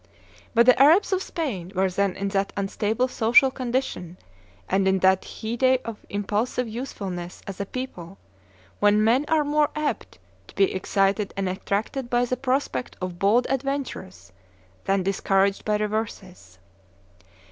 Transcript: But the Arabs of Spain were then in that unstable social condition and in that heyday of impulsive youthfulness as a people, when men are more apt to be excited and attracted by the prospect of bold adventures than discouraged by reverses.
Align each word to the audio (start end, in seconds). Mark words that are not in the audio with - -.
But 0.55 0.65
the 0.65 0.81
Arabs 0.81 1.13
of 1.13 1.21
Spain 1.21 1.71
were 1.75 1.87
then 1.91 2.15
in 2.15 2.29
that 2.29 2.51
unstable 2.57 3.07
social 3.07 3.51
condition 3.51 4.17
and 4.67 4.87
in 4.87 4.97
that 4.97 5.23
heyday 5.23 5.77
of 5.85 6.03
impulsive 6.09 6.67
youthfulness 6.67 7.43
as 7.45 7.61
a 7.61 7.67
people, 7.67 8.17
when 8.79 9.03
men 9.03 9.25
are 9.27 9.43
more 9.43 9.69
apt 9.75 10.17
to 10.47 10.55
be 10.55 10.73
excited 10.73 11.35
and 11.37 11.47
attracted 11.47 12.09
by 12.09 12.25
the 12.25 12.35
prospect 12.35 12.97
of 12.99 13.19
bold 13.19 13.45
adventures 13.47 14.31
than 14.85 15.03
discouraged 15.03 15.65
by 15.65 15.75
reverses. 15.77 16.57